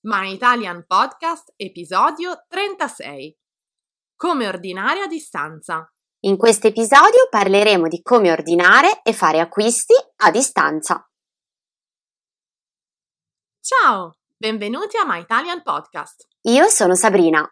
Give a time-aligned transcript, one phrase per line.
[0.00, 3.38] My Italian Podcast, episodio 36.
[4.16, 5.88] Come ordinare a distanza.
[6.24, 11.08] In questo episodio parleremo di come ordinare e fare acquisti a distanza.
[13.60, 16.26] Ciao, benvenuti a My Italian Podcast.
[16.48, 17.48] Io sono Sabrina.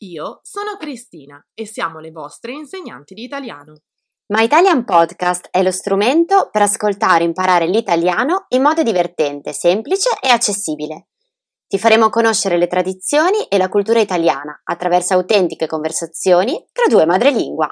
[0.00, 3.80] Io sono Cristina e siamo le vostre insegnanti di italiano.
[4.28, 10.08] My Italian Podcast è lo strumento per ascoltare e imparare l'italiano in modo divertente, semplice
[10.20, 11.10] e accessibile.
[11.68, 17.68] Ti faremo conoscere le tradizioni e la cultura italiana attraverso autentiche conversazioni tra due madrelingua.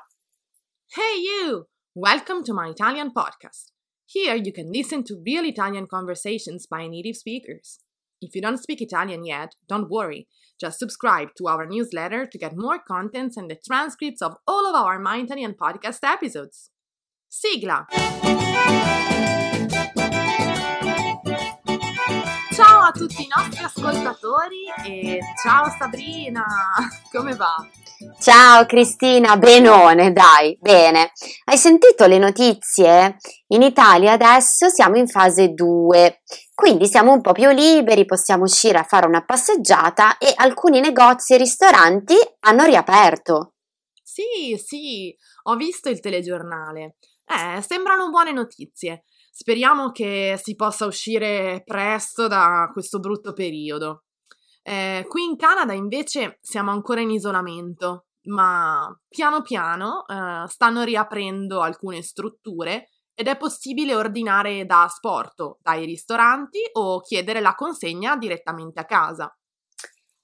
[0.94, 1.66] Hey you!
[1.92, 3.72] Welcome to My Italian Podcast.
[4.04, 7.83] Here you can listen to real Italian conversations by native speakers.
[8.24, 10.26] If you don't speak Italian yet, don't worry.
[10.58, 14.74] Just subscribe to our newsletter to get more contents and the transcripts of all of
[14.74, 16.70] our My Italian podcast episodes.
[17.28, 17.84] Sigla!
[22.54, 26.46] Ciao a tutti i nostri ascoltatori e ciao Sabrina,
[27.12, 27.68] come va?
[28.20, 31.12] Ciao Cristina, benone, dai, bene.
[31.44, 33.16] Hai sentito le notizie?
[33.48, 36.20] In Italia adesso siamo in fase 2,
[36.54, 41.34] quindi siamo un po' più liberi, possiamo uscire a fare una passeggiata e alcuni negozi
[41.34, 43.54] e ristoranti hanno riaperto.
[44.00, 46.96] Sì, sì, ho visto il telegiornale.
[47.26, 49.02] Eh, sembrano buone notizie.
[49.32, 54.04] Speriamo che si possa uscire presto da questo brutto periodo.
[54.62, 61.60] Eh, qui in Canada invece siamo ancora in isolamento, ma piano piano eh, stanno riaprendo
[61.60, 68.80] alcune strutture ed è possibile ordinare da asporto dai ristoranti o chiedere la consegna direttamente
[68.80, 69.34] a casa.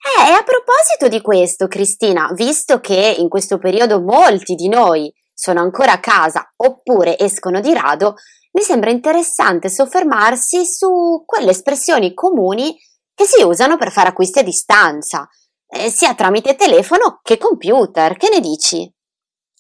[0.01, 5.13] Eh, e a proposito di questo, Cristina, visto che in questo periodo molti di noi
[5.33, 8.15] sono ancora a casa oppure escono di rado,
[8.53, 12.77] mi sembra interessante soffermarsi su quelle espressioni comuni
[13.15, 15.29] che si usano per fare acquisti a distanza,
[15.67, 18.17] eh, sia tramite telefono che computer.
[18.17, 18.91] Che ne dici?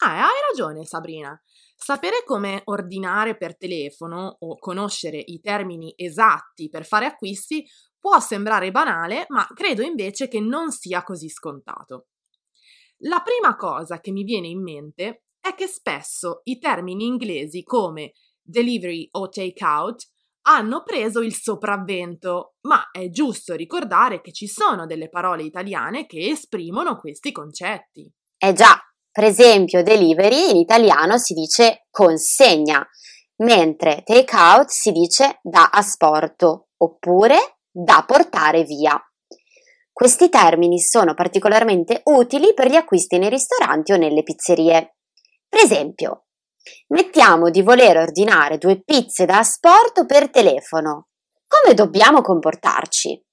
[0.02, 1.38] Ah, hai ragione, Sabrina.
[1.82, 7.66] Sapere come ordinare per telefono o conoscere i termini esatti per fare acquisti
[7.98, 12.08] può sembrare banale, ma credo invece che non sia così scontato.
[13.04, 18.12] La prima cosa che mi viene in mente è che spesso i termini inglesi come
[18.42, 20.06] delivery o take out
[20.42, 26.28] hanno preso il sopravvento, ma è giusto ricordare che ci sono delle parole italiane che
[26.28, 28.12] esprimono questi concetti.
[28.36, 28.78] Eh già,
[29.10, 32.86] per esempio delivery in italiano si dice consegna,
[33.38, 38.98] mentre take out si dice da asporto oppure da portare via.
[39.92, 44.96] Questi termini sono particolarmente utili per gli acquisti nei ristoranti o nelle pizzerie.
[45.48, 46.24] Per esempio,
[46.88, 51.08] Mettiamo di voler ordinare due pizze da asporto per telefono.
[51.46, 53.24] Come dobbiamo comportarci?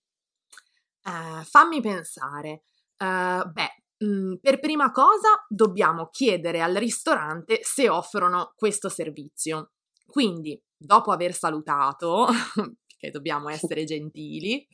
[1.04, 2.64] Uh, fammi pensare.
[2.98, 9.72] Uh, beh, mm, per prima cosa dobbiamo chiedere al ristorante se offrono questo servizio.
[10.06, 12.28] Quindi, dopo aver salutato,
[12.98, 14.68] che dobbiamo essere gentili,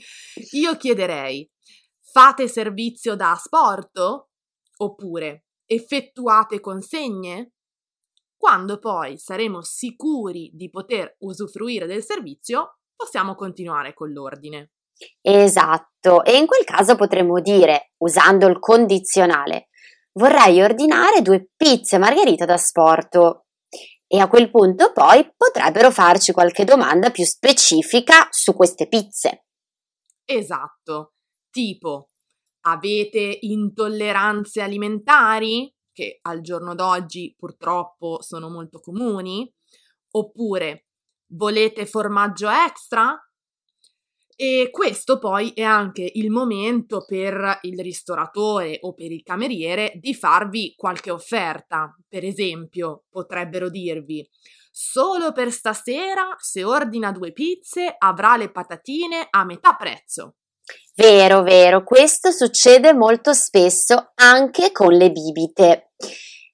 [0.52, 1.50] io chiederei:
[2.00, 4.30] fate servizio da asporto?
[4.78, 7.54] Oppure effettuate consegne?
[8.36, 14.72] Quando poi saremo sicuri di poter usufruire del servizio, possiamo continuare con l'ordine.
[15.22, 19.70] Esatto, e in quel caso potremmo dire, usando il condizionale,
[20.14, 23.46] vorrei ordinare due pizze margherita da sporto.
[24.08, 29.46] E a quel punto poi potrebbero farci qualche domanda più specifica su queste pizze.
[30.24, 31.14] Esatto,
[31.50, 32.10] tipo,
[32.62, 35.74] avete intolleranze alimentari?
[35.94, 39.50] che al giorno d'oggi purtroppo sono molto comuni,
[40.16, 40.88] oppure
[41.34, 43.16] volete formaggio extra?
[44.36, 50.16] E questo poi è anche il momento per il ristoratore o per il cameriere di
[50.16, 51.96] farvi qualche offerta.
[52.08, 54.28] Per esempio, potrebbero dirvi:
[54.72, 60.36] Solo per stasera, se ordina due pizze, avrà le patatine a metà prezzo.
[60.96, 65.92] Vero, vero, questo succede molto spesso anche con le bibite.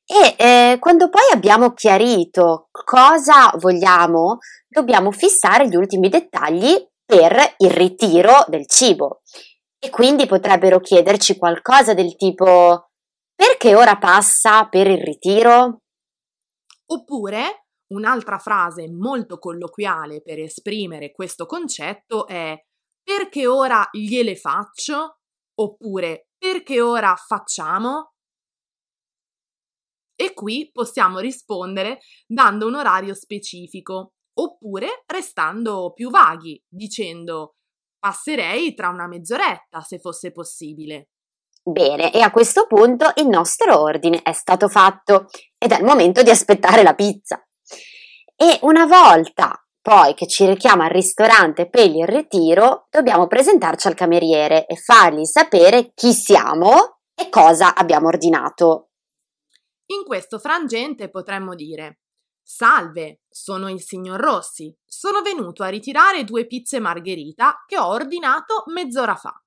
[0.05, 6.75] E eh, quando poi abbiamo chiarito cosa vogliamo, dobbiamo fissare gli ultimi dettagli
[7.09, 9.21] per il ritiro del cibo.
[9.79, 12.91] E quindi potrebbero chiederci qualcosa del tipo
[13.33, 15.81] perché ora passa per il ritiro?
[16.85, 22.55] Oppure un'altra frase molto colloquiale per esprimere questo concetto è
[23.01, 25.17] perché ora gliele faccio?
[25.55, 28.13] Oppure perché ora facciamo?
[30.15, 37.55] E qui possiamo rispondere dando un orario specifico, oppure restando più vaghi, dicendo
[37.99, 41.09] passerei tra una mezz'oretta se fosse possibile.
[41.61, 45.27] Bene, e a questo punto il nostro ordine è stato fatto
[45.57, 47.45] ed è il momento di aspettare la pizza.
[48.35, 53.95] E una volta poi che ci richiama al ristorante per il ritiro, dobbiamo presentarci al
[53.95, 58.89] cameriere e fargli sapere chi siamo e cosa abbiamo ordinato.
[59.87, 61.99] In questo frangente potremmo dire
[62.51, 64.75] Salve, sono il signor Rossi.
[64.83, 69.39] Sono venuto a ritirare due pizze margherita che ho ordinato mezz'ora fa.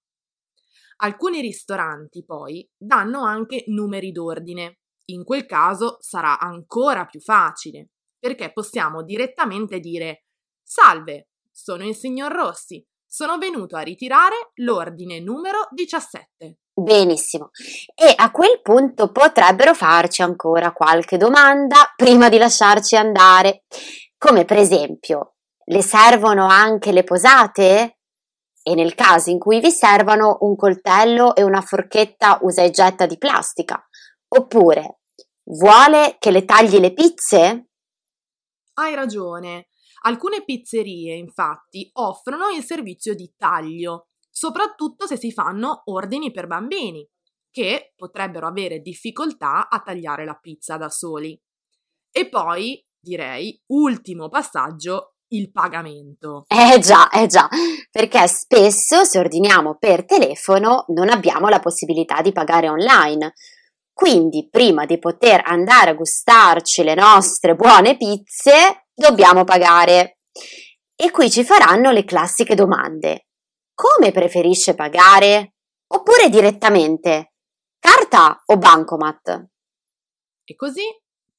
[0.98, 4.82] Alcuni ristoranti poi danno anche numeri d'ordine.
[5.06, 7.88] In quel caso sarà ancora più facile,
[8.20, 10.26] perché possiamo direttamente dire
[10.62, 12.86] Salve, sono il signor Rossi.
[13.04, 16.58] Sono venuto a ritirare l'ordine numero 17.
[16.82, 17.50] Benissimo.
[17.94, 23.62] E a quel punto potrebbero farci ancora qualche domanda prima di lasciarci andare,
[24.18, 25.34] come per esempio,
[25.66, 27.98] le servono anche le posate?
[28.64, 33.06] E nel caso in cui vi servano un coltello e una forchetta usa e getta
[33.06, 33.80] di plastica?
[34.28, 35.00] Oppure,
[35.44, 37.68] vuole che le tagli le pizze?
[38.74, 39.68] Hai ragione.
[40.04, 47.06] Alcune pizzerie, infatti, offrono il servizio di taglio, soprattutto se si fanno ordini per bambini,
[47.50, 51.38] che potrebbero avere difficoltà a tagliare la pizza da soli.
[52.10, 56.44] E poi, direi, ultimo passaggio, il pagamento.
[56.46, 57.48] Eh già, eh già,
[57.90, 63.34] perché spesso se ordiniamo per telefono non abbiamo la possibilità di pagare online.
[63.92, 70.18] Quindi, prima di poter andare a gustarci le nostre buone pizze, dobbiamo pagare.
[70.96, 73.26] E qui ci faranno le classiche domande.
[73.74, 75.54] Come preferisce pagare?
[75.88, 77.32] Oppure direttamente?
[77.78, 79.46] Carta o bancomat?
[80.44, 80.84] E così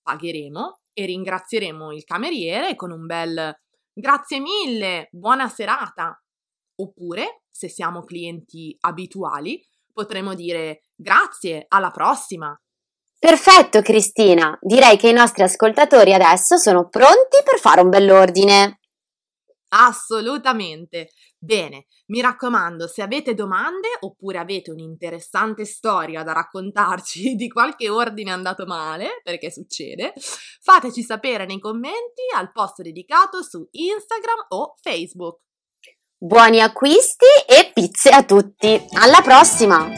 [0.01, 3.55] pagheremo e ringrazieremo il cameriere con un bel
[3.93, 6.19] grazie mille, buona serata.
[6.75, 9.63] Oppure, se siamo clienti abituali,
[9.93, 12.57] potremo dire grazie, alla prossima.
[13.17, 18.79] Perfetto Cristina, direi che i nostri ascoltatori adesso sono pronti per fare un bell'ordine.
[19.75, 21.09] Assolutamente.
[21.37, 28.31] Bene, mi raccomando, se avete domande oppure avete un'interessante storia da raccontarci di qualche ordine
[28.31, 30.13] andato male, perché succede,
[30.61, 35.39] fateci sapere nei commenti al post dedicato su Instagram o Facebook.
[36.17, 38.79] Buoni acquisti e pizze a tutti!
[38.93, 39.89] Alla prossima!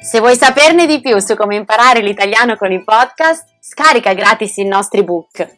[0.00, 4.64] Se vuoi saperne di più su come imparare l'italiano con i podcast, scarica gratis i
[4.64, 5.57] nostri book.